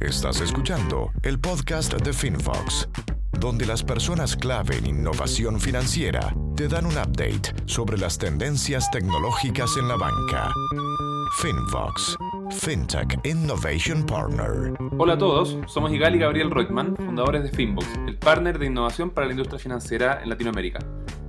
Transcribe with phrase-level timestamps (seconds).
[0.00, 2.86] Estás escuchando el podcast de FinFox,
[3.40, 9.74] donde las personas clave en innovación financiera te dan un update sobre las tendencias tecnológicas
[9.78, 10.52] en la banca.
[11.38, 12.16] FinFox,
[12.50, 14.74] FinTech Innovation Partner.
[14.98, 19.08] Hola a todos, somos Igal y Gabriel Reutemann, fundadores de Finbox, el partner de innovación
[19.08, 20.80] para la industria financiera en Latinoamérica.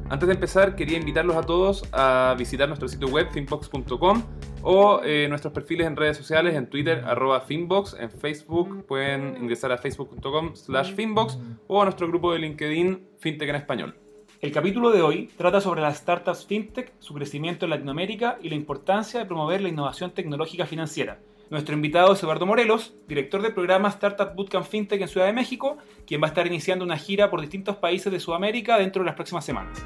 [0.10, 4.24] Antes de empezar, quería invitarlos a todos a visitar nuestro sitio web finbox.com
[4.62, 9.74] o eh, nuestros perfiles en redes sociales, en Twitter, arroba Finbox, en Facebook pueden ingresar
[9.74, 13.96] a facebook.com slash Finbox o a nuestro grupo de LinkedIn FinTech en Español.
[14.40, 18.56] El capítulo de hoy trata sobre las startups FinTech, su crecimiento en Latinoamérica y la
[18.56, 21.20] importancia de promover la innovación tecnológica financiera.
[21.50, 25.78] Nuestro invitado es Eduardo Morelos, director del programa Startup Bootcamp FinTech en Ciudad de México,
[26.06, 29.16] quien va a estar iniciando una gira por distintos países de Sudamérica dentro de las
[29.16, 29.82] próximas semanas.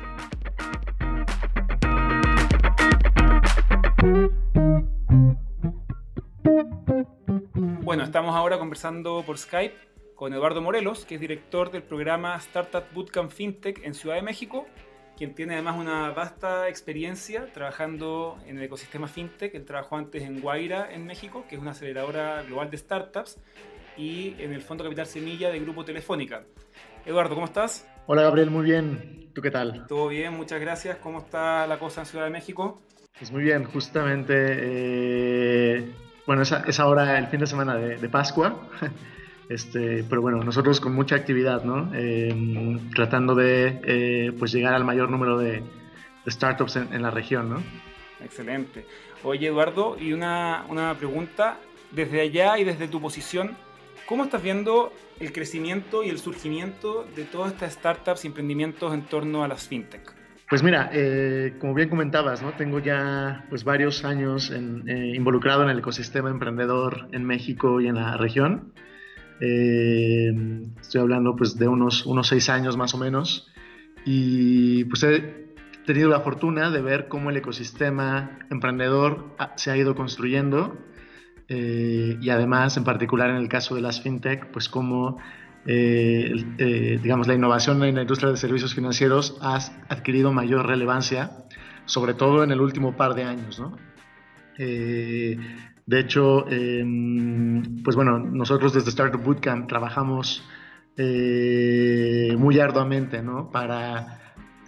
[7.83, 9.75] Bueno, estamos ahora conversando por Skype
[10.15, 14.65] con Eduardo Morelos, que es director del programa Startup Bootcamp FinTech en Ciudad de México
[15.21, 19.53] quien tiene además una vasta experiencia trabajando en el ecosistema fintech.
[19.53, 23.37] Él trabajó antes en Guaira, en México, que es una aceleradora global de startups,
[23.95, 26.41] y en el Fondo Capital Semilla de Grupo Telefónica.
[27.05, 27.87] Eduardo, ¿cómo estás?
[28.07, 29.29] Hola Gabriel, muy bien.
[29.35, 29.85] ¿Tú qué tal?
[29.85, 30.97] Todo bien, muchas gracias.
[30.97, 32.81] ¿Cómo está la cosa en Ciudad de México?
[33.19, 35.91] Pues muy bien, justamente, eh,
[36.25, 38.59] bueno, es, ahora el fin de semana de, de Pascua.
[39.49, 41.93] Este, pero bueno, nosotros con mucha actividad, ¿no?
[41.93, 45.61] Em, tratando de eh, pues llegar al mayor número de,
[46.27, 47.63] startups en, la región, ¿no?
[48.23, 48.85] Excelente.
[49.23, 51.57] Oye, Eduardo, y una, una pregunta,
[51.91, 53.57] desde allá y desde tu posición,
[54.05, 59.03] ¿cómo estás viendo el crecimiento y el surgimiento de todas estas startups y emprendimientos en
[59.03, 60.21] torno a las fintech?
[60.51, 62.51] Pues mira, eh, como bien comentabas, ¿no?
[62.51, 67.95] tengo ya pues, varios años eh, involucrado en el ecosistema emprendedor en México y en
[67.95, 68.73] la región.
[69.41, 70.31] Eh,
[70.79, 73.51] estoy hablando pues de unos, unos seis años más o menos.
[74.05, 75.53] Y pues he
[75.85, 80.77] tenido la fortuna de ver cómo el ecosistema emprendedor se ha ido construyendo.
[81.49, 85.17] Eh, y además, en particular en el caso de las fintech, pues cómo
[85.65, 89.57] eh, digamos, la innovación en la industria de servicios financieros ha
[89.89, 91.31] adquirido mayor relevancia,
[91.85, 93.59] sobre todo en el último par de años.
[93.59, 93.77] ¿no?
[95.85, 100.43] De hecho, em, pues bueno, nosotros desde Startup Bootcamp trabajamos
[100.97, 103.49] eh, muy arduamente ¿no?
[103.49, 104.19] para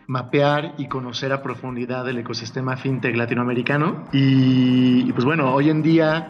[0.07, 4.05] mapear y conocer a profundidad el ecosistema fintech latinoamericano.
[4.11, 6.29] Y, pues bueno, hoy en día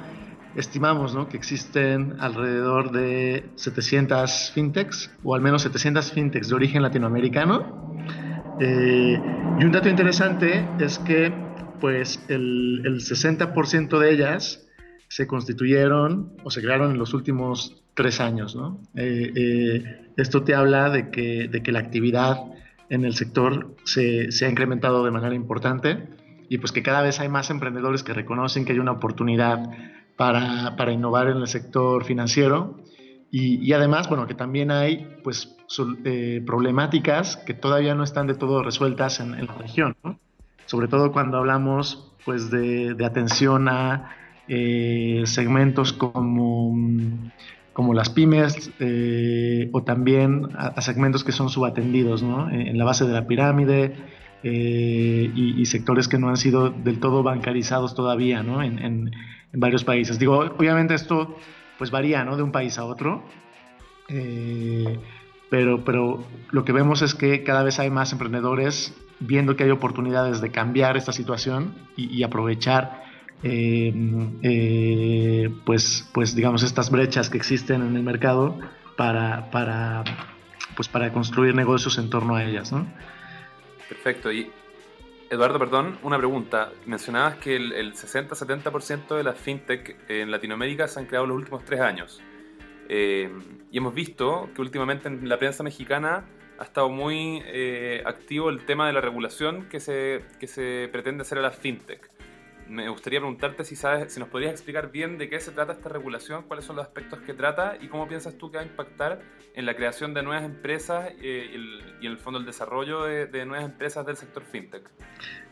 [0.56, 1.28] estimamos ¿no?
[1.28, 7.96] que existen alrededor de 700 fintechs, o al menos 700 fintechs de origen latinoamericano.
[8.60, 9.20] Eh,
[9.60, 11.34] y un dato interesante es que
[11.80, 14.64] pues el, el 60% de ellas
[15.14, 18.56] se constituyeron o se crearon en los últimos tres años.
[18.56, 18.80] ¿no?
[18.96, 22.38] Eh, eh, esto te habla de que, de que la actividad
[22.90, 26.10] en el sector se, se, ha incrementado de manera importante
[26.50, 29.60] y pues que cada vez hay más emprendedores que reconocen que hay una oportunidad
[30.18, 32.80] para, para innovar en el sector financiero
[33.30, 35.56] y, y, además, bueno, que también hay pues
[36.06, 39.96] eh, problemáticas que todavía no están de todo resueltas en, la región,
[40.66, 46.76] sobre todo cuando hablamos pues de, de atención a eh, segmentos como,
[47.72, 52.50] como las pymes eh, o también a, segmentos que son subatendidos ¿no?
[52.50, 53.96] en, la base de la pirámide
[54.44, 58.62] eh, y, sectores que no han sido del todo bancarizados todavía ¿no?
[58.62, 59.12] en, en,
[59.54, 60.20] varios países.
[60.20, 61.38] Digo, obviamente esto
[61.78, 62.36] pues varía ¿no?
[62.36, 63.24] de un país a otro.
[65.50, 66.22] pero, pero
[66.52, 70.52] lo que vemos es que cada vez hay más emprendedores viendo que hay oportunidades de
[70.52, 73.13] cambiar esta situación y aprovechar
[73.44, 73.94] eh,
[74.42, 78.58] eh, pues, pues digamos estas brechas que existen en el mercado
[78.96, 80.04] para, para,
[80.76, 82.72] pues para construir negocios en torno a ellas.
[82.72, 82.88] ¿no?
[83.90, 84.32] Perfecto.
[84.32, 84.50] Y
[85.30, 86.72] Eduardo, perdón, una pregunta.
[86.86, 91.66] Mencionabas que el, 60-70% de las fintech en Latinoamérica se han creado en los últimos
[91.66, 92.22] tres años.
[92.88, 93.30] Eh,
[93.72, 96.26] y hemos visto que últimamente en la prensa mexicana
[96.60, 97.42] ha estado muy
[98.06, 102.13] activo el tema de la regulación que se, que se pretende hacer a las fintech
[102.70, 105.90] me gustaría preguntarte si sabes, si nos podrías explicar bien de qué se trata esta
[105.90, 109.22] regulación, cuáles son los aspectos que trata y cómo piensas tú que va a impactar
[109.56, 111.56] en la creación de nuevas empresas eh,
[112.02, 114.90] y, en el fondo el desarrollo de, nuevas empresas del sector fintech.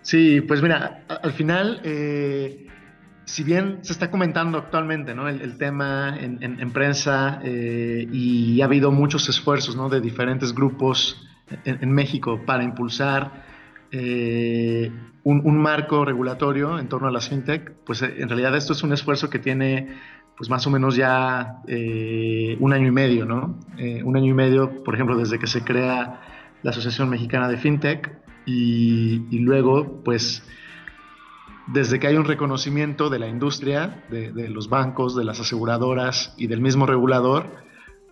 [0.02, 2.68] Sí, pues mira, al final, eh,
[3.26, 5.28] si bien se está comentando actualmente ¿no?
[5.30, 9.90] el, tema en, prensa eh, y ha habido muchos esfuerzos ¿no?
[9.90, 11.28] de diferentes grupos
[11.66, 13.44] en México para impulsar
[13.92, 14.92] eh,
[15.24, 18.94] un, marco regulatorio en torno a las fintech, pues eh, en realidad esto es un
[18.94, 20.00] esfuerzo que tiene
[20.38, 23.60] pues más o menos ya eh, un año y medio, ¿no?
[24.04, 26.22] Un año y medio, por ejemplo, desde que se crea
[26.64, 30.44] la Asociación Mexicana de FinTech y, luego, pues,
[31.68, 36.48] desde que hay un reconocimiento de la industria, de, los bancos, de las aseguradoras y
[36.48, 37.46] del mismo regulador,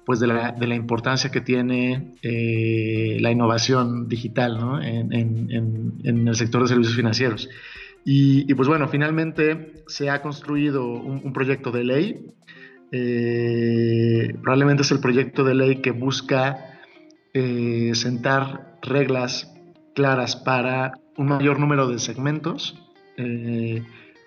[0.09, 6.95] pues de la, importancia que tiene eh, la innovación digital en, el sector de servicios
[6.95, 7.47] financieros.
[8.03, 12.25] Y, pues bueno, finalmente se ha construido un, proyecto de ley.
[12.91, 16.79] Eh, probablemente es el proyecto de ley que busca
[17.35, 19.53] eh, sentar reglas
[19.93, 22.81] claras para un mayor número de segmentos.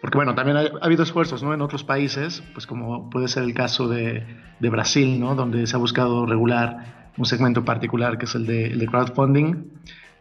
[0.03, 1.55] Eh, porque bueno, también ha, habido esfuerzos ¿no?
[1.55, 4.25] en otros países, pues como puede ser el caso de,
[4.61, 5.35] Brasil, ¿no?
[5.35, 9.65] donde se ha buscado regular un segmento particular que es el de, crowdfunding.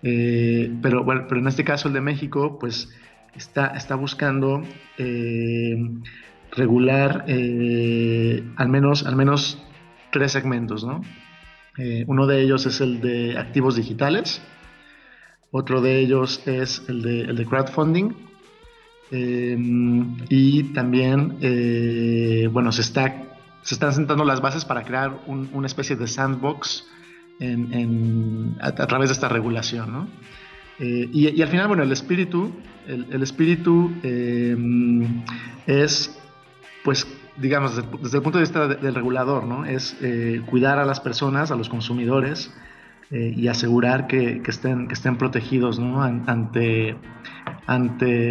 [0.02, 2.90] pero, bueno, pero en este caso el de México, pues
[3.36, 4.64] está, está buscando
[4.98, 5.76] eh,
[6.52, 9.58] regular eh, al, menos, al menos
[10.12, 10.84] tres segmentos.
[10.84, 11.02] ¿no?
[11.78, 14.42] Eh, uno de ellos es el de activos digitales,
[15.52, 18.31] otro de ellos es el de, el de crowdfunding
[19.12, 21.38] y también,
[22.52, 23.14] bueno, se, está,
[23.62, 26.88] se están sentando las bases para crear una especie de sandbox
[28.60, 29.92] a, través de esta regulación.
[29.92, 30.08] ¿no?
[30.82, 32.52] Eh, y, al final, bueno, el espíritu,
[32.88, 34.58] el, espíritu eh,
[35.68, 36.20] es,
[36.84, 37.06] pues,
[37.38, 39.64] digamos, desde, el punto de vista del regulador, ¿no?
[39.64, 42.52] Es eh, cuidar a las personas, a los consumidores
[43.14, 46.02] y asegurar que, estén, que estén protegidos, ¿no?
[46.02, 46.96] Ante,
[47.68, 48.22] ante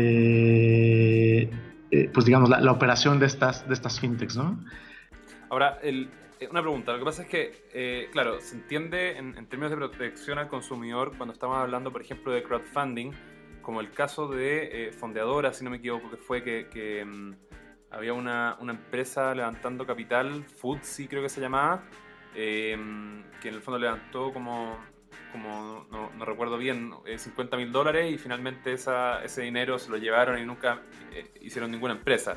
[2.13, 4.59] pues, digamos, la, operación de estas, de estas fintechs, ¿no?
[5.49, 6.09] Ahora, eh,
[6.49, 10.39] una pregunta, lo que pasa es que, eh, claro, se entiende en, términos de protección
[10.39, 13.13] al consumidor cuando estamos hablando, por ejemplo, de crowdfunding,
[13.61, 17.35] como el caso de eh, Fondeadora, si no me equivoco, que fue que, mm,
[17.91, 21.83] había una, empresa levantando capital, Foodsi creo que se llamaba,
[22.33, 24.79] que en el fondo levantó como,
[25.33, 30.45] como no, recuerdo bien, 50 mil dólares y finalmente ese dinero se lo llevaron y
[30.45, 30.83] nunca
[31.41, 32.37] hicieron ninguna empresa.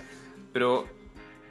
[0.52, 0.88] Pero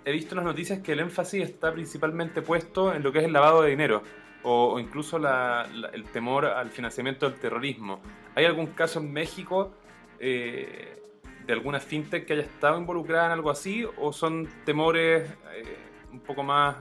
[0.04, 3.24] he visto en las noticias que el énfasis está principalmente puesto en lo que es
[3.24, 4.02] el lavado de dinero
[4.42, 8.00] o, incluso el temor al financiamiento del terrorismo.
[8.34, 9.72] ¿Hay algún caso en México
[10.19, 11.00] eh,
[11.46, 15.76] de alguna fintech que haya estado involucrada en algo así o son temores eh,
[16.12, 16.76] un poco más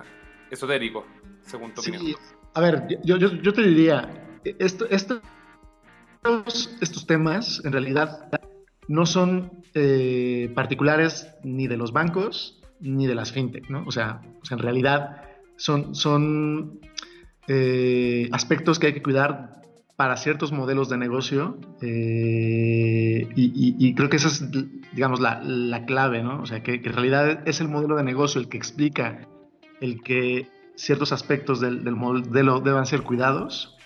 [0.49, 1.05] esotéricos,
[1.41, 2.15] según tu opinión?
[2.53, 4.09] A ver, yo, yo, te diría,
[4.43, 5.21] esto, estos,
[6.81, 8.29] estos temas en realidad
[8.87, 13.83] no son eh, particulares ni de los bancos ni de las fintech, ¿no?
[13.85, 15.21] O sea, en realidad
[15.55, 16.79] son, son
[17.47, 19.61] eh, aspectos que hay que cuidar
[19.95, 24.43] para ciertos modelos de negocio eh, y, creo que esa es,
[24.93, 26.41] digamos, la, clave, ¿no?
[26.41, 29.27] O sea, que, en realidad es el modelo de negocio el que explica
[29.79, 33.77] el que ciertos aspectos del, modelo deban ser cuidados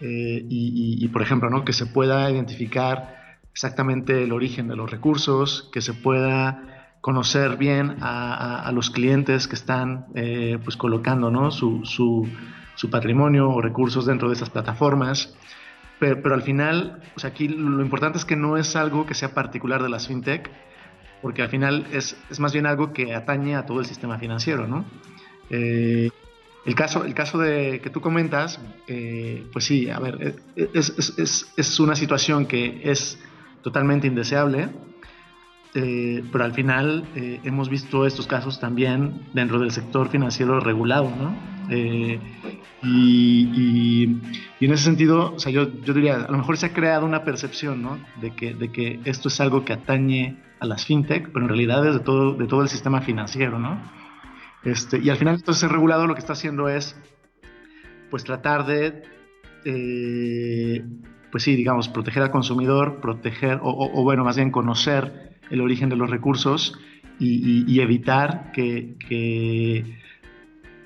[0.00, 1.64] eh, y, por ejemplo, ¿no?
[1.64, 7.96] Que se pueda identificar exactamente el origen de los recursos, que se pueda conocer bien
[8.00, 11.50] a, los clientes que están eh, pues colocando ¿no?
[11.50, 15.34] su, su, patrimonio o recursos dentro de esas plataformas.
[15.98, 19.32] Pero, pero, al final, sea, aquí lo importante es que no es algo que sea
[19.32, 20.50] particular de las fintech,
[21.22, 24.66] porque al final es, es más bien algo que atañe a todo el sistema financiero.
[24.66, 24.84] ¿no?
[25.50, 26.10] Eh,
[26.66, 31.80] el caso, el caso de, que tú comentas, eh, pues sí, a ver, es, es,
[31.80, 33.18] una situación que es
[33.62, 34.70] totalmente indeseable
[35.78, 41.10] eh, pero al final eh, hemos visto estos casos también dentro del sector financiero regulado,
[41.10, 41.36] ¿no?
[41.68, 42.18] Eh,
[42.82, 44.04] y,
[44.58, 47.24] en ese sentido, o sea, yo, yo, diría, a lo mejor se ha creado una
[47.24, 47.98] percepción, ¿no?
[48.22, 51.86] De que, de que esto es algo que atañe a las fintech, pero en realidad
[51.86, 53.78] es de todo, de todo el sistema financiero, ¿no?
[54.66, 56.96] Este, y al final, entonces, el regulado lo que está haciendo es,
[58.10, 59.04] pues, tratar de,
[61.30, 65.94] pues sí, digamos, proteger al consumidor, proteger, o, bueno, más bien conocer el origen de
[65.94, 66.76] los recursos
[67.20, 69.84] y, evitar que,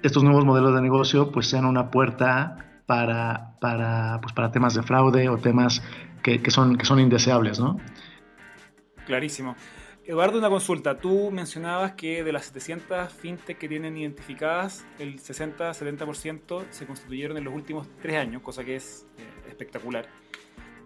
[0.03, 4.83] estos nuevos modelos de negocio pues sean una puerta para, para, pues, para temas de
[4.83, 5.83] fraude o temas
[6.23, 7.79] que, son, que son indeseables, ¿no?
[9.07, 9.57] Clarísimo.
[10.11, 10.99] Eduardo, una consulta.
[10.99, 17.45] Tú mencionabas que de las 700 fintech que tienen identificadas, el 60-70% se constituyeron en
[17.45, 20.07] los últimos tres años, cosa que es eh, espectacular.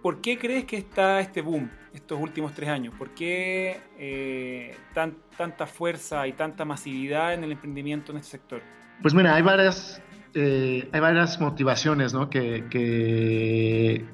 [0.03, 2.93] ¿Por qué crees que está este boom estos últimos tres años?
[2.99, 8.61] ¿Por qué eh, tanta fuerza y tanta masividad en el emprendimiento en este sector?
[9.01, 10.03] Pues mira, hay varias,
[10.35, 12.29] eh, hay varias motivaciones ¿no?
[12.29, 14.05] que, que,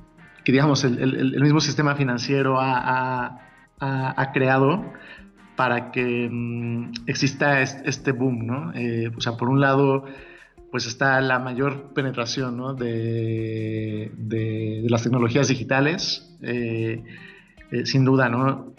[0.47, 3.50] digamos, el, mismo sistema financiero ha,
[4.33, 4.85] creado
[5.61, 8.73] para que mm, exista este boom, ¿no?
[8.75, 10.07] Eh, o sea, por un lado,
[10.71, 12.73] pues está la mayor penetración ¿no?
[12.73, 14.11] de,
[14.89, 17.05] las tecnologías digitales, eh,
[17.73, 18.73] eh, sin duda, ¿no?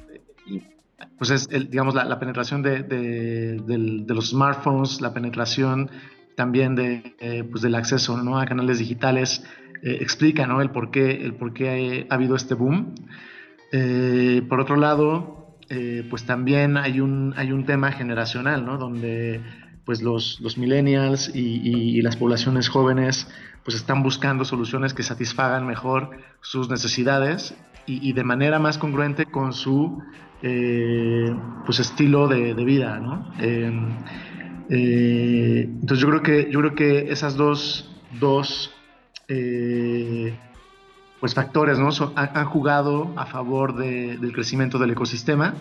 [1.20, 5.91] Pues es, digamos, la, penetración de, los smartphones, la penetración
[6.36, 9.46] también de, pues del acceso a canales digitales,
[9.84, 10.63] explica ¿no?
[10.63, 12.96] el, por qué, el por qué ha, habido este boom.
[13.72, 15.42] Por otro lado,
[15.74, 18.78] eh, pues también hay un, hay un tema generacional, ¿no?
[18.78, 19.40] Donde
[19.86, 23.30] pues los, los millennials y, las poblaciones jóvenes
[23.63, 26.12] pues están buscando soluciones que satisfagan mejor
[26.42, 30.04] sus necesidades y, de manera más congruente con su
[30.44, 31.34] eh,
[31.66, 33.32] pues estilo de, vida, ¿no?
[33.40, 33.98] Em,
[34.70, 38.74] eh, entonces yo creo que yo creo que esas dos, dos
[41.22, 41.90] pues factores ¿no?
[42.16, 45.54] han, jugado a favor del crecimiento del ecosistema,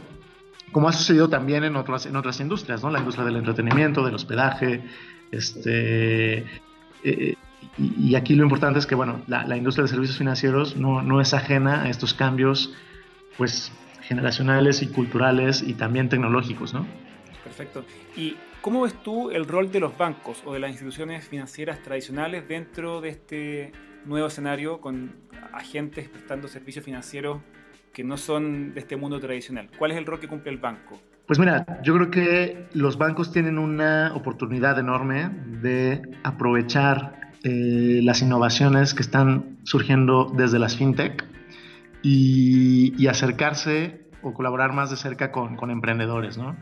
[0.73, 2.90] como ha sucedido también en otras, en otras industrias, ¿no?
[2.90, 4.83] la industria del entretenimiento, del hospedaje,
[5.31, 6.47] este,
[7.05, 7.37] eh,
[7.76, 11.35] y, aquí lo importante es que bueno, la, industria de servicios financieros no, no, es
[11.35, 12.73] ajena a estos cambios
[13.37, 13.71] pues,
[14.02, 16.73] generacionales y culturales y también tecnológicos.
[16.73, 16.87] ¿no?
[17.50, 17.85] Perfecto.
[18.16, 22.47] ¿Y cómo ves tú el rol de los bancos o de las instituciones financieras tradicionales
[22.47, 23.73] dentro de este
[24.04, 25.12] nuevo escenario con
[25.52, 27.40] agentes prestando servicios financieros
[27.92, 29.69] que no son de este mundo tradicional?
[29.76, 31.00] ¿Cuál es el rol que cumple el banco?
[31.26, 35.30] Pues mira, yo creo que los bancos tienen una oportunidad enorme
[35.61, 41.25] de aprovechar eh, las innovaciones que están surgiendo desde las fintech
[42.02, 46.57] y, acercarse o colaborar más de cerca con, con emprendedores, ¿no?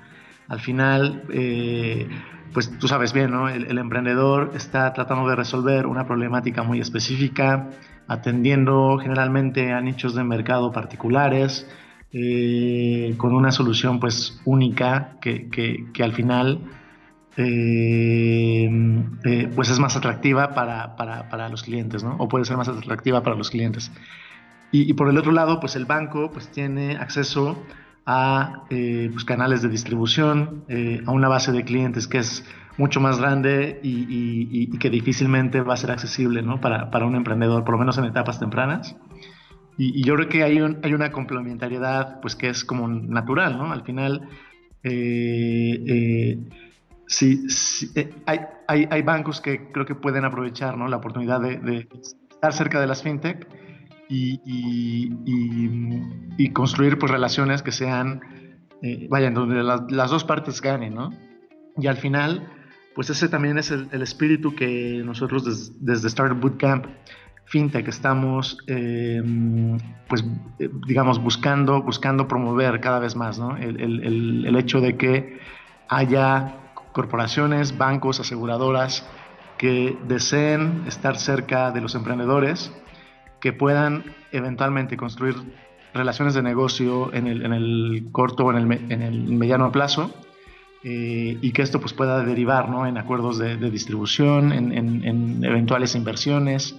[0.48, 2.08] Al final, eh,
[2.54, 3.48] pues tú sabes bien, ¿no?
[3.50, 7.68] El, emprendedor está tratando de resolver una problemática muy específica,
[8.08, 11.68] atendiendo generalmente a nichos de mercado particulares,
[12.12, 16.60] eh, con una solución pues única que, que, al final
[17.36, 18.70] eh,
[19.54, 22.16] pues es más atractiva para, para, para, los clientes, ¿no?
[22.16, 23.92] O puede ser más atractiva para los clientes.
[24.72, 27.62] Y, y, por el otro lado, pues el banco pues tiene acceso
[28.10, 32.42] a eh, pues, canales de distribución, eh, a una base de clientes que es
[32.78, 36.58] mucho más grande y, que difícilmente va a ser accesible ¿no?
[36.58, 38.96] para, para, un emprendedor, por lo menos en etapas tempranas.
[39.76, 43.58] Y, yo creo que hay, hay una complementariedad pues, que es como natural.
[43.58, 43.72] ¿no?
[43.72, 44.26] Al final,
[44.84, 46.38] eh,
[47.06, 47.44] sí,
[48.24, 50.88] hay, hay, hay, bancos que creo que pueden aprovechar ¿no?
[50.88, 51.88] la oportunidad de, de
[52.30, 53.57] estar cerca de las fintech
[54.08, 54.40] y,
[56.36, 58.20] y, construir pues relaciones que sean,
[58.82, 61.10] eh, vayan, donde las dos partes ganen, ¿no?
[61.76, 62.48] Y al final,
[62.94, 66.86] pues ese también es el, espíritu que nosotros desde Startup Bootcamp
[67.44, 69.22] FinTech estamos, eh,
[70.08, 70.24] pues,
[70.58, 73.56] eh, digamos, buscando, buscando promover cada vez más, ¿no?
[73.56, 75.38] El, el, el hecho de que
[75.88, 76.56] haya
[76.92, 79.06] corporaciones, bancos, aseguradoras
[79.56, 82.72] que deseen estar cerca de los emprendedores
[83.40, 85.34] que puedan eventualmente construir
[85.94, 90.12] relaciones de negocio en el, en el corto o en el, en el mediano plazo
[90.84, 92.86] eh, y que esto pues pueda derivar ¿no?
[92.86, 96.76] en acuerdos de, distribución, en, en, eventuales inversiones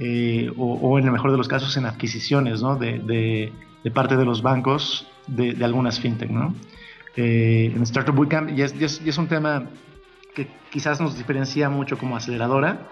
[0.00, 2.76] eh, o, en el mejor de los casos en adquisiciones ¿no?
[2.76, 6.30] de, de, parte de los bancos de, algunas fintech.
[6.30, 6.54] ¿no?
[7.14, 9.68] Eh, en Startup Bootcamp y es, es un tema
[10.34, 12.90] que quizás nos diferencia mucho como aceleradora,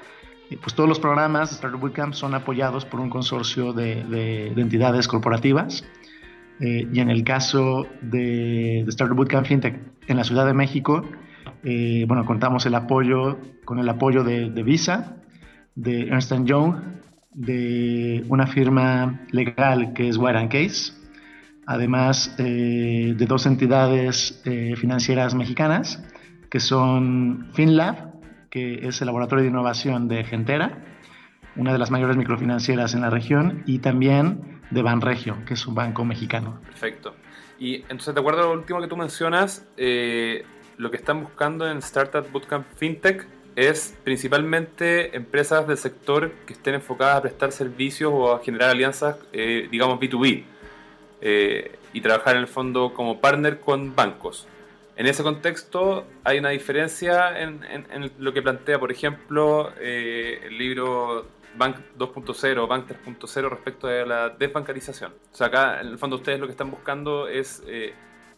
[0.60, 5.84] pues todos los programas de Startup Bootcamp son apoyados por un consorcio de, entidades corporativas.
[6.60, 11.04] Eh, y en el caso de, de, Startup Bootcamp FinTech en la Ciudad de México,
[11.64, 15.16] eh, bueno, contamos el apoyo, con el apoyo de, Visa,
[15.74, 16.76] de Ernst Young,
[17.32, 20.92] de una firma legal que es Wire Case,
[21.66, 24.42] además eh, de dos entidades
[24.76, 26.04] financieras mexicanas,
[26.48, 28.13] que son FinLab,
[28.54, 30.78] que es el laboratorio de innovación de Gentera,
[31.56, 35.74] una de las mayores microfinancieras en la región, y también de Banregio, que es un
[35.74, 36.60] banco mexicano.
[36.64, 37.16] Perfecto.
[37.58, 40.44] Y entonces, de acuerdo a lo último que tú mencionas, eh,
[40.76, 46.74] lo que están buscando en Startup Bootcamp FinTech es principalmente empresas del sector que estén
[46.74, 50.44] enfocadas a prestar servicios o a generar alianzas, eh, digamos, B2B,
[51.20, 54.46] eh, y trabajar en el fondo como partner con bancos.
[54.96, 57.60] En ese contexto hay una diferencia en,
[58.18, 61.26] lo que plantea, por ejemplo, eh, el libro
[61.58, 65.12] Bank 2.0, Bank 3.0 respecto a la desbancarización.
[65.32, 67.92] O sea, acá en el fondo ustedes lo que están buscando es eh,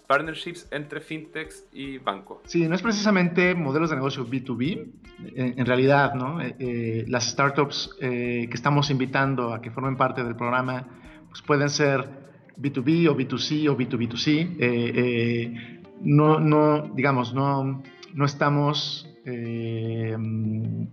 [0.06, 2.38] partnerships entre fintechs y bancos.
[2.44, 4.86] Sí, no es precisamente modelos de negocio B2B,
[5.34, 6.40] en, realidad, ¿no?
[6.40, 10.86] Eh, las startups que estamos invitando a que formen parte del programa
[11.28, 12.26] pues pueden ser
[12.58, 17.82] B2B o B2C o B2B2C no, no, digamos, no,
[18.14, 20.16] no estamos eh,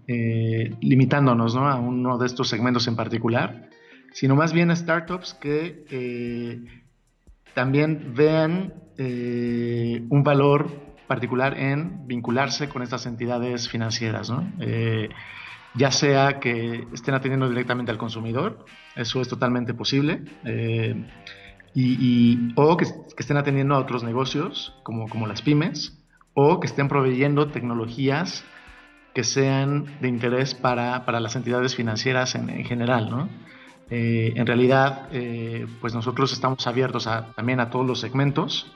[0.07, 1.67] eh, limitándonos ¿no?
[1.67, 3.69] a uno de estos segmentos en particular,
[4.11, 6.65] sino más bien startups que eh,
[7.53, 10.67] también vean un valor
[11.07, 14.51] particular en vincularse con estas entidades financieras, ¿no?
[15.75, 20.21] ya sea que estén atendiendo directamente al consumidor, eso es totalmente posible,
[21.75, 22.85] y, o que,
[23.17, 25.97] estén atendiendo a otros negocios, como, como las pymes,
[26.33, 28.43] o que estén proveyendo tecnologías
[29.13, 33.29] que sean de interés para, para las entidades financieras en, en general, ¿no?
[33.89, 38.71] Eh, en realidad, eh, pues nosotros estamos abiertos a, también a todos los segmentos,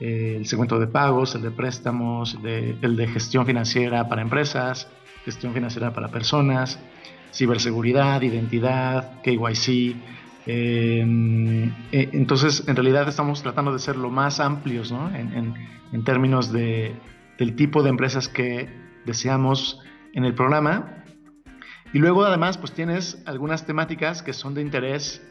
[0.00, 4.88] eh, el segmento de pagos, el de préstamos, el de gestión financiera para empresas,
[5.24, 6.78] gestión financiera para personas,
[7.34, 9.96] ciberseguridad, identidad, KYC,
[10.46, 15.14] entonces, en realidad estamos tratando de ser lo más amplios ¿no?
[15.14, 15.54] en,
[15.92, 16.94] en términos de,
[17.38, 18.68] del tipo de empresas que
[19.04, 19.80] deseamos
[20.12, 21.04] en el programa.
[21.92, 25.22] Y luego además pues tienes algunas temáticas que son de interés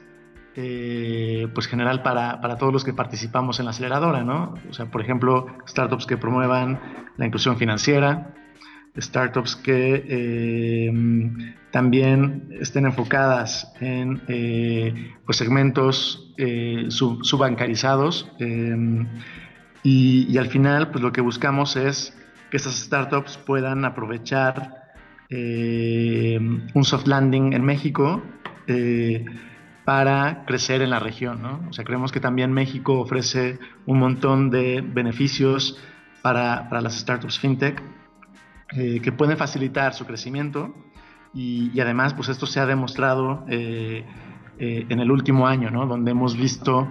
[0.56, 4.54] eh, pues general para, para, todos los que participamos en la aceleradora, ¿no?
[4.70, 6.80] O sea, por ejemplo, startups que promuevan
[7.16, 8.34] la inclusión financiera,
[8.98, 10.92] startups que eh,
[11.72, 16.34] también estén enfocadas en eh, pues segmentos
[16.90, 18.30] sub, subbancarizados
[19.84, 22.16] y, al final, pues lo que buscamos es
[22.50, 24.94] que estas startups puedan aprovechar
[25.30, 28.22] eh, un soft landing en México
[28.68, 29.26] eh,
[29.86, 31.42] para crecer en la región.
[31.42, 31.66] ¿no?
[31.70, 35.80] O sea, creemos que también México ofrece un montón de beneficios
[36.22, 37.82] para, para las startups fintech
[38.74, 40.74] eh, que pueden facilitar su crecimiento
[41.34, 45.88] y, y, además, pues esto se ha demostrado en el último año, ¿no?
[45.88, 46.88] donde hemos visto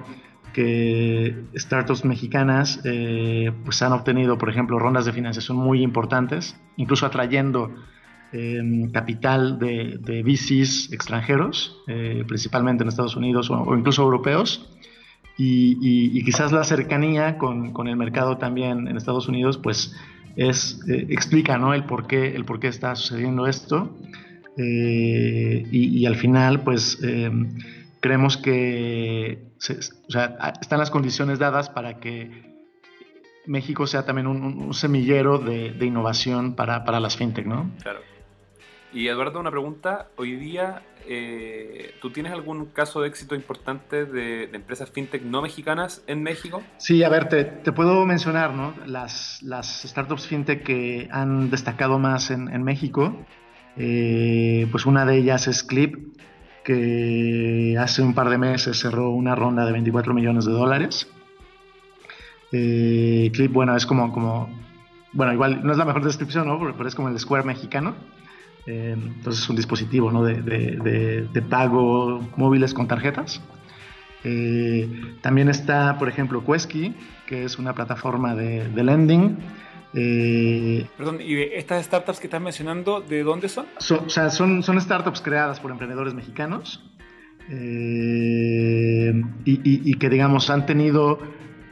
[0.52, 7.06] que startups mexicanas eh, pues han obtenido, por ejemplo, rondas de financiación muy importantes, incluso
[7.06, 7.74] atrayendo
[8.32, 14.68] em, capital de, de, VCs extranjeros, eh, principalmente en Estados Unidos o, incluso europeos.
[15.42, 19.96] Y, quizás la cercanía con, con, el mercado también en Estados Unidos, pues
[20.36, 21.74] es, eh, explica ¿no?
[21.74, 23.96] el, por qué, el por qué está sucediendo esto.
[24.56, 27.58] y, al final, pues em,
[28.00, 32.50] creemos que están las condiciones dadas para que
[33.46, 37.70] México sea también un, semillero de, innovación para, las fintech, ¿no?
[37.82, 38.00] Claro.
[38.92, 40.08] Y Eduardo, una pregunta.
[40.16, 46.02] Hoy día, eh, ¿tú tienes algún caso de éxito importante de, empresas fintech no mexicanas
[46.08, 46.62] en México?
[46.78, 48.74] Sí, a ver, te, puedo mencionar, ¿no?
[48.86, 53.14] Las, las startups fintech que han destacado más en, México.
[53.76, 55.96] Eh, pues una de ellas es Clip,
[56.64, 61.08] que hace un par de meses cerró una ronda de 24 millones de dólares.
[62.50, 64.50] Eh, Clip, bueno, es como, como,
[65.12, 66.58] bueno, igual no es la mejor descripción, ¿no?
[66.58, 67.94] Pero, es como el Square mexicano.
[68.70, 70.22] Eh, entonces es un dispositivo ¿no?
[70.22, 73.40] de, de, de, pago móviles con tarjetas.
[74.22, 74.88] Eh,
[75.22, 76.94] también está, por ejemplo, Quesky,
[77.26, 79.38] que es una plataforma de, lending
[79.92, 83.66] eh, Perdón, ¿y estas startups que estás mencionando, de dónde son?
[83.76, 86.84] o sea, son, son startups creadas por emprendedores mexicanos
[87.50, 89.12] eh,
[89.44, 91.18] y, que, digamos, han tenido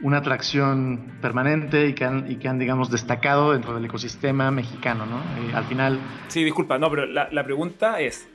[0.00, 5.06] una atracción permanente y que han, y que han digamos, destacado dentro del ecosistema mexicano,
[5.06, 5.18] ¿no?
[5.18, 5.98] Eh, al final...
[6.28, 8.28] Sí, disculpa, no, pero la, pregunta es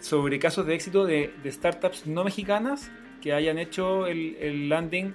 [0.00, 5.14] sobre casos de éxito de, startups no mexicanas que hayan hecho el, el landing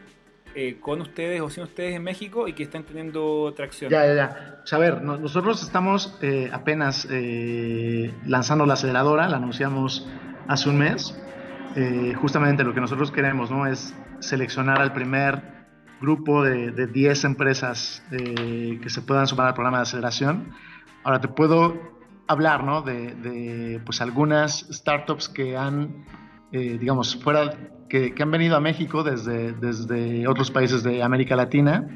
[0.60, 3.92] eh, con ustedes o sin ustedes en México y que están teniendo tracción.
[3.92, 4.60] Ya, ya, ya.
[4.64, 10.08] O sea, a ver, nosotros estamos eh, apenas eh, lanzando la aceleradora, la anunciamos
[10.48, 11.16] hace un mes.
[12.16, 13.68] justamente lo que nosotros queremos ¿no?
[13.68, 15.57] es seleccionar al primer
[16.02, 20.52] grupo de, de 10 empresas que se puedan sumar al programa de aceleración.
[21.04, 22.82] Ahora te puedo hablar ¿no?
[22.82, 26.06] de, pues algunas startups que han,
[26.52, 27.52] digamos, fuera
[27.90, 31.88] que, han venido a México desde, desde otros países de América Latina.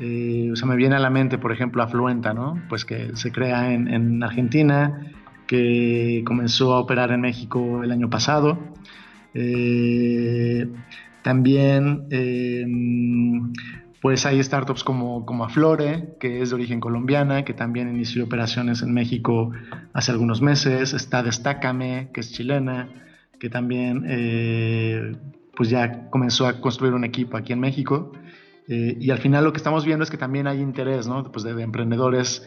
[0.00, 2.60] Eh, o sea, me viene a la mente, por ejemplo, Afluenta, ¿no?
[2.68, 5.12] Pues que se crea en, en Argentina,
[5.46, 8.58] que comenzó a operar en México el año pasado.
[9.34, 10.68] Eh,
[11.24, 12.66] también, eh,
[14.02, 18.82] pues hay startups como, como Aflore, que es de origen colombiana, que también inició operaciones
[18.82, 19.50] en México
[19.94, 20.92] hace algunos meses.
[20.92, 22.90] Está Destácame, que es chilena
[23.40, 25.16] que también eh,
[25.56, 28.12] pues ya comenzó a construir un equipo aquí en México.
[28.68, 31.22] Eh, y al final lo que estamos viendo es que también hay interés ¿no?
[31.32, 32.46] pues de, emprendedores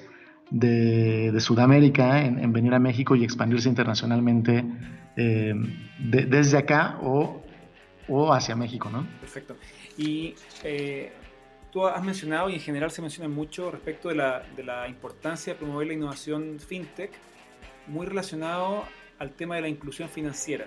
[0.51, 4.63] de, de Sudamérica en, venir a México y expandirse internacionalmente
[5.15, 7.41] desde acá o,
[8.07, 8.89] o, hacia México.
[8.89, 9.07] ¿no?
[9.19, 9.55] Perfecto.
[9.97, 10.35] Y
[11.71, 15.53] tú has mencionado y en general se menciona mucho respecto de la, de la importancia
[15.53, 17.11] de promover la innovación fintech,
[17.87, 18.83] muy relacionado
[19.19, 20.65] al tema de la inclusión financiera.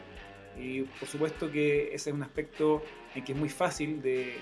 [0.59, 2.83] Y por supuesto que ese es un aspecto
[3.15, 4.37] en que es muy fácil, de,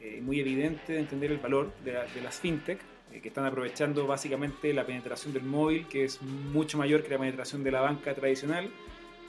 [0.00, 2.80] eh, muy evidente de entender el valor de, las fintech,
[3.12, 7.18] eh, que están aprovechando básicamente la penetración del móvil, que es mucho mayor que la
[7.18, 8.70] penetración de la banca tradicional,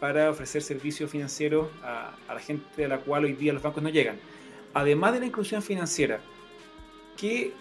[0.04, 3.82] para ofrecer servicios financieros a, a la gente a la cual hoy día los bancos
[3.82, 4.18] no llegan.
[4.74, 6.20] Además de la inclusión financiera,
[7.16, 7.54] ¿qué,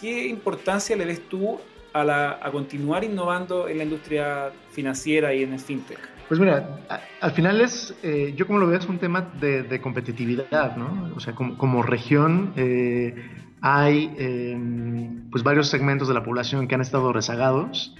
[0.00, 1.58] qué importancia le ves tú
[1.92, 5.98] a, la, a continuar innovando en la industria financiera y en el fintech?
[6.28, 6.78] Pues mira,
[7.20, 11.10] al final es, eh, yo como lo veo, es un tema de, competitividad, ¿no?
[11.16, 13.12] O sea, como, región eh,
[13.60, 17.92] hay em, pues varios segmentos de la población que han estado rezagados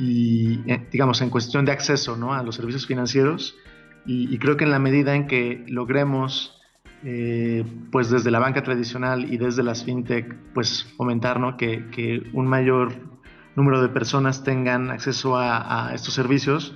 [0.00, 2.34] y, eh, digamos, en cuestión de acceso ¿no?
[2.34, 3.54] a los servicios financieros
[4.06, 6.58] y, creo que en la medida en que logremos,
[7.92, 11.56] pues desde la banca tradicional y desde las fintech, pues fomentar ¿no?
[11.56, 12.92] que, que un mayor
[13.56, 16.74] número de personas tengan acceso a, a estos servicios,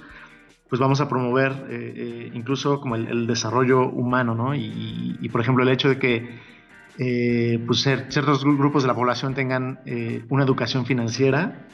[0.75, 4.57] pues vamos a promover eh, eh, incluso como el, desarrollo humano, ¿no?
[4.57, 6.41] Y, por ejemplo el hecho de que
[6.99, 9.81] eh, pues ciertos grupos de la población tengan
[10.29, 11.67] una educación financiera,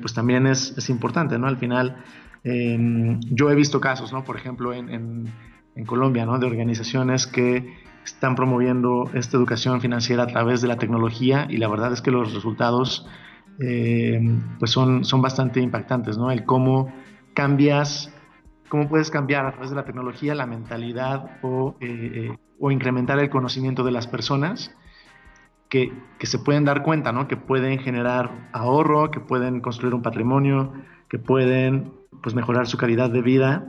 [0.00, 1.46] pues también es, es, importante, ¿no?
[1.46, 1.96] Al final
[2.44, 4.24] em, yo he visto casos, ¿no?
[4.24, 6.38] Por ejemplo en, en, Colombia, ¿no?
[6.38, 11.68] De organizaciones que están promoviendo esta educación financiera a través de la tecnología y la
[11.68, 13.06] verdad es que los resultados
[13.58, 16.30] pues son, son bastante impactantes, ¿no?
[16.30, 16.92] El cómo
[17.34, 18.12] cambias
[18.70, 23.28] cómo puedes cambiar a través de la tecnología la mentalidad o, eh, o incrementar el
[23.28, 24.74] conocimiento de las personas
[25.68, 27.28] que, que, se pueden dar cuenta, ¿no?
[27.28, 30.72] que pueden generar ahorro, que pueden construir un patrimonio,
[31.08, 33.68] que pueden pues, mejorar su calidad de vida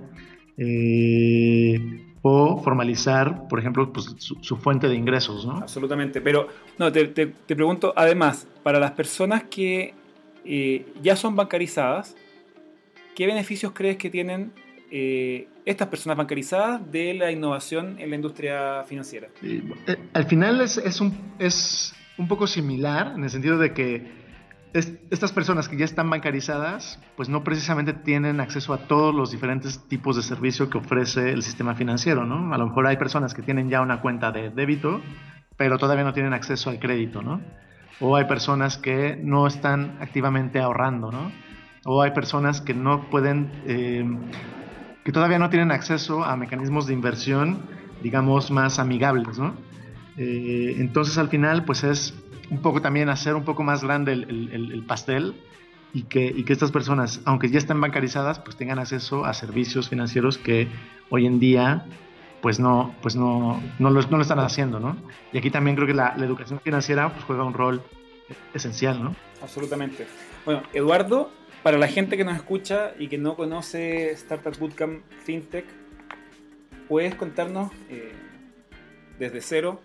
[0.57, 5.45] eh, o formalizar, por ejemplo, pues, su, fuente de ingresos.
[5.45, 5.57] ¿no?
[5.57, 9.95] Absolutamente, pero no, te, te, pregunto, además, para las personas que
[10.45, 12.15] eh, ya son bancarizadas,
[13.15, 14.53] ¿qué beneficios crees que tienen
[14.91, 19.29] eh, estas personas bancarizadas de la innovación en la industria financiera?
[19.41, 19.63] Eh,
[20.13, 24.21] al final es, un, es un poco similar en el sentido de que
[24.73, 29.87] estas personas que ya están bancarizadas, pues no precisamente tienen acceso a todos los diferentes
[29.87, 32.53] tipos de servicio que ofrece el sistema financiero, ¿no?
[32.53, 35.01] A lo mejor hay personas que tienen ya una cuenta de débito,
[35.57, 37.41] pero todavía no tienen acceso al crédito, ¿no?
[37.99, 41.31] O hay personas que no están activamente ahorrando, ¿no?
[41.85, 44.05] O hay personas que no pueden eh,
[45.03, 47.61] que todavía no tienen acceso a mecanismos de inversión,
[48.01, 49.55] digamos, más amigables, ¿no?
[50.17, 52.13] Eh, entonces al final, pues es
[52.49, 55.35] un poco también hacer un poco más grande el, pastel
[55.93, 60.67] y que, estas personas, aunque ya estén bancarizadas, pues tengan acceso a servicios financieros que
[61.09, 61.85] hoy en día
[62.41, 64.97] pues no, pues no, no lo están haciendo, ¿no?
[65.31, 67.83] Y aquí también creo que la, la educación financiera pues, juega un rol
[68.53, 69.15] esencial, ¿no?
[69.41, 70.07] Absolutamente.
[70.45, 71.31] Bueno, Eduardo,
[71.63, 75.65] para la gente que nos escucha y que no conoce Startup Bootcamp FinTech,
[76.87, 78.11] ¿puedes contarnos eh,
[79.19, 79.81] desde cero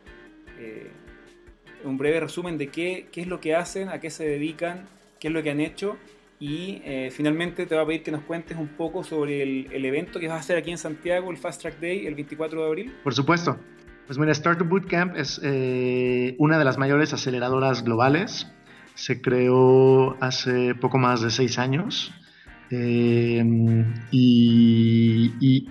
[0.58, 0.90] eh,
[1.84, 4.86] un breve resumen de qué, qué, es lo que hacen, a qué se dedican,
[5.20, 5.96] qué es lo que han hecho?
[6.38, 9.84] Y eh, finalmente te voy a pedir que nos cuentes un poco sobre el, el,
[9.84, 12.66] evento que vas a hacer aquí en Santiago, el Fast Track Day, el 24 de
[12.66, 12.94] abril.
[13.02, 13.58] Por supuesto.
[14.06, 15.38] Pues mira, Startup Bootcamp es
[16.38, 18.46] una de las mayores aceleradoras globales
[18.96, 22.12] se creó hace poco más de seis años
[22.70, 23.44] eh,
[24.10, 25.68] y,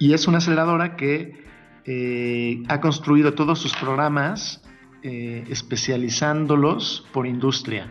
[0.00, 1.44] es una aceleradora que
[1.86, 4.62] eh, ha construido todos sus programas
[5.02, 7.90] eh, especializándolos por industria.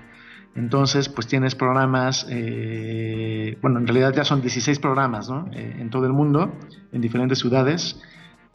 [0.56, 5.50] Entonces, pues tienes programas, bueno, en realidad ya son 16 programas ¿no?
[5.52, 6.54] en todo el mundo,
[6.92, 8.00] en diferentes ciudades,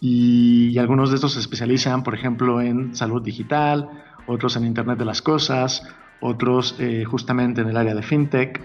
[0.00, 3.88] y, y, algunos de estos se especializan, por ejemplo, en salud digital,
[4.28, 5.82] otros en Internet de las Cosas,
[6.20, 8.60] otros eh, justamente en el área de fintech.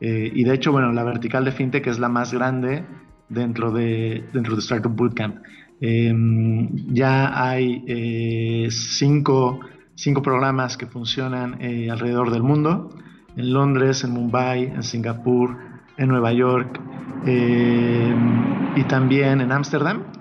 [0.00, 2.84] Eh, y de hecho, bueno, la vertical de fintech es la más grande
[3.28, 5.36] dentro de, dentro de Startup Bootcamp.
[5.80, 9.60] Em, ya hay eh, cinco,
[9.94, 11.58] cinco, programas que funcionan
[11.90, 12.90] alrededor del mundo,
[13.36, 15.56] en Londres, en Mumbai, en Singapur,
[15.96, 16.80] en Nueva York
[17.26, 20.17] em, y también en Ámsterdam.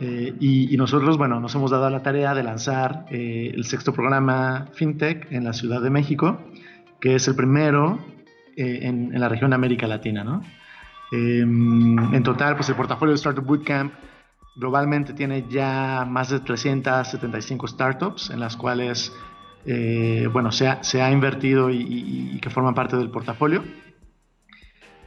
[0.00, 4.66] Eh, y, nosotros, bueno, nos hemos dado la tarea de lanzar eh, el sexto programa
[4.74, 6.38] FinTech en la Ciudad de México,
[7.00, 7.98] que es el primero
[8.56, 10.42] eh, en, la región de América Latina, ¿no?
[11.12, 13.92] Em, en total, pues el portafolio de Startup Bootcamp
[14.56, 19.12] globalmente tiene ya más de 375 startups en las cuales,
[20.32, 23.62] bueno, se ha, se ha invertido y, y que forman parte del portafolio.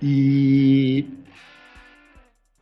[0.01, 1.05] Y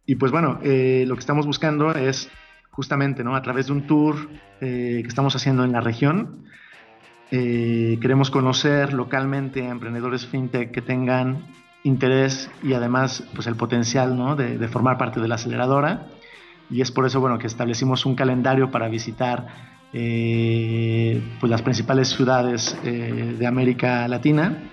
[0.08, 2.32] y pues bueno, eh, lo que estamos buscando es
[2.72, 3.36] justamente, ¿no?
[3.36, 6.46] A través de un tour eh, que estamos haciendo en la región,
[7.30, 11.46] eh, queremos conocer localmente a emprendedores fintech que tengan
[11.84, 14.36] interés y además pues el potencial ¿no?
[14.36, 16.08] de, de, formar parte de la aceleradora
[16.70, 19.48] y es por eso bueno que establecimos un calendario para visitar
[19.94, 24.70] eh, pues las principales ciudades eh, de América Latina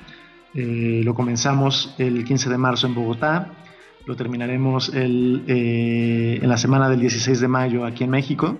[0.55, 3.53] eh, lo comenzamos el 15 de marzo en Bogotá
[4.07, 8.59] lo terminaremos el, en la semana del 16 de mayo aquí en México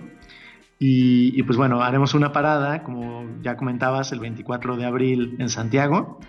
[0.79, 5.49] y, y, pues bueno haremos una parada como ya comentabas el 24 de abril en
[5.49, 6.19] Santiago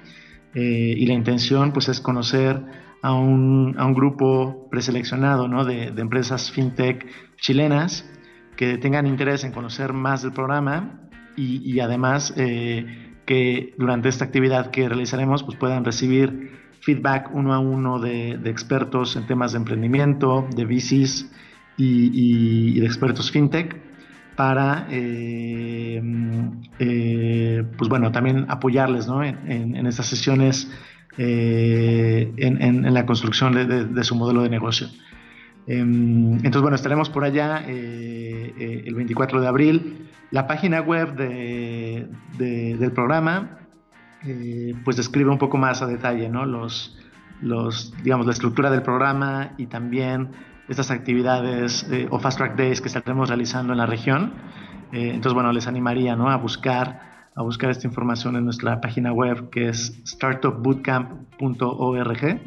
[0.55, 2.63] eh, y la intención pues es conocer
[3.03, 5.65] a un, a un grupo preseleccionado ¿no?
[5.65, 8.09] de, de, empresas fintech chilenas
[8.57, 14.25] que tengan interés en conocer más del programa y, y además eh, que durante esta
[14.25, 19.59] actividad que realizaremos pues puedan recibir feedback uno a uno de, expertos en temas de
[19.59, 21.29] emprendimiento, de VCs
[21.77, 23.77] y, y de expertos fintech
[24.37, 26.01] para, eh,
[26.79, 29.25] eh, pues bueno, también apoyarles ¿no?
[29.25, 29.37] en,
[29.75, 30.71] en, estas sesiones
[31.19, 34.87] eh, en, la construcción de, su modelo de negocio.
[35.67, 40.09] Em, entonces, bueno, estaremos por allá el 24 de abril.
[40.31, 42.07] La página web de,
[42.39, 43.66] del programa,
[44.85, 46.47] pues describe un poco más a detalle, ¿no?
[46.47, 46.97] Los,
[47.41, 50.31] los, digamos, la estructura del programa y también
[50.69, 54.33] estas actividades eh, o Fast Track Days que estaremos realizando en la región.
[54.93, 56.31] Eh, entonces, bueno, les animaría ¿no?
[56.31, 62.41] a, buscar, a buscar esta información en nuestra página web que es startupbootcamp.org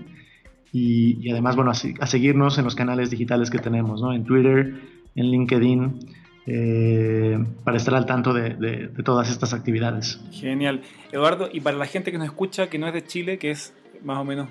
[0.72, 4.14] y, y, además, bueno, a, a, seguirnos en los canales digitales que tenemos, ¿no?
[4.14, 4.80] en Twitter,
[5.16, 6.00] en LinkedIn,
[6.46, 10.20] eh, para estar al tanto de, de, de todas estas actividades.
[10.32, 10.82] Genial.
[11.12, 13.74] Eduardo, y para la gente que nos escucha, que no es de Chile, que es
[14.04, 14.50] más o menos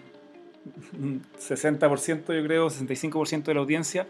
[0.98, 4.07] un 60% yo creo, 65% de la audiencia.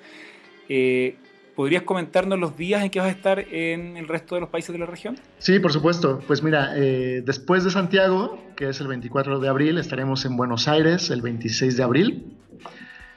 [0.69, 1.17] Eh,
[1.55, 4.73] ¿Podrías comentarnos los días en que vas a estar en el resto de los países
[4.73, 5.19] de la región?
[5.38, 6.21] Sí, por supuesto.
[6.25, 10.69] Pues mira, eh, después de Santiago, que es el 24 de abril, estaremos en Buenos
[10.69, 12.37] Aires el 26 de abril.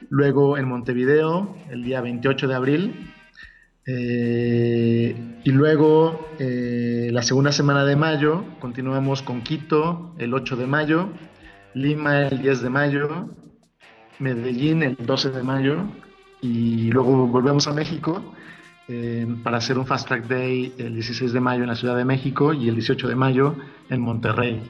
[0.09, 3.13] Luego en Montevideo el día 28 de abril.
[3.87, 10.67] Eh, y luego eh, la segunda semana de mayo continuamos con Quito el 8 de
[10.67, 11.09] mayo
[11.73, 13.29] Lima el 10 de mayo,
[14.19, 15.85] Medellín el 12 de mayo
[16.41, 18.33] y luego volvemos a México
[18.89, 22.03] eh, para hacer un Fast Track Day el 16 de mayo en la Ciudad de
[22.03, 23.55] México y el 18 de mayo
[23.89, 24.61] en Monterrey,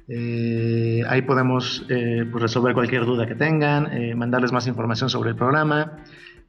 [0.07, 5.31] Eh, ahí podemos eh, pues resolver cualquier duda que tengan, eh, mandarles más información sobre
[5.31, 6.03] el programa.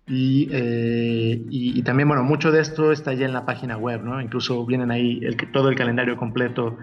[0.09, 4.05] Y, eh, y, y, también, bueno, mucho de esto está ya en la página web,
[4.05, 4.21] ¿no?
[4.21, 6.79] Incluso vienen ahí el, todo el calendario completo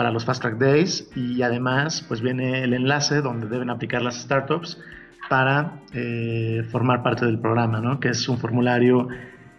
[0.00, 4.18] para los Fast Track Days y además pues viene el enlace donde deben aplicar las
[4.18, 4.80] startups
[5.28, 8.00] para eh, formar parte del programa, ¿no?
[8.00, 9.08] que es un formulario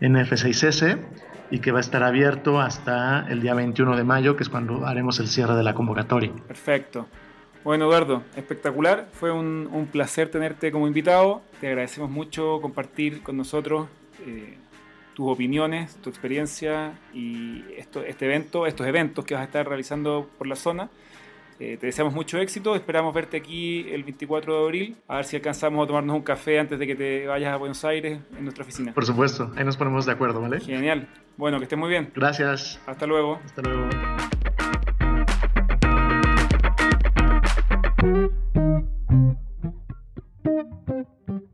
[0.01, 0.97] NF6S
[1.51, 4.88] y que va a estar abierto hasta el día 21 de mayo, que es cuando
[4.88, 6.32] haremos el cierre de la convocatoria.
[6.47, 7.06] Perfecto.
[7.63, 9.10] Bueno, Eduardo, espectacular.
[9.13, 11.43] Fue un, placer tenerte como invitado.
[11.60, 13.89] Te agradecemos mucho compartir con nosotros
[14.25, 14.58] eh,
[15.13, 20.30] tus opiniones, tu experiencia y esto, este evento, estos eventos que vas a estar realizando
[20.38, 20.89] por la zona.
[21.60, 25.36] Eh, te deseamos mucho éxito, esperamos verte aquí el 24 de abril, a ver si
[25.36, 28.63] alcanzamos a tomarnos un café antes de que te vayas a Buenos Aires en nuestra
[28.63, 28.93] oficina.
[28.93, 30.60] Por supuesto, ahí nos ponemos de acuerdo, ¿vale?
[30.60, 31.08] Genial.
[31.38, 32.12] Bueno, que estés muy bien.
[32.15, 32.80] Gracias.
[32.88, 33.39] Hasta luego.
[33.45, 33.89] Hasta luego.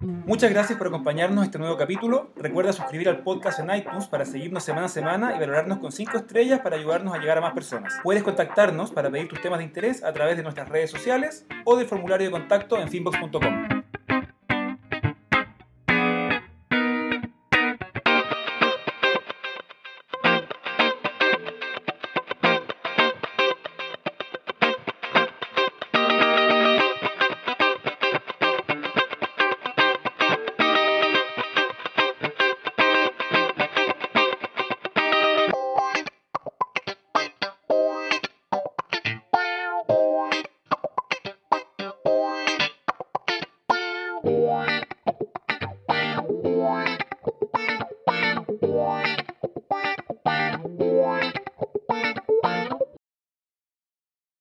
[0.08, 2.32] Muchas gracias por acompañarnos en este nuevo capítulo.
[2.38, 6.15] Recuerda suscribir al podcast en iTunes para seguirnos semana a semana y valorarnos con 5
[6.20, 7.93] estrellas para ayudarnos a llegar a más personas.
[8.04, 11.76] Puedes contactarnos para pedir tus temas de interés a través de nuestras redes sociales o
[11.76, 13.77] del formulario de contacto en finbox.com.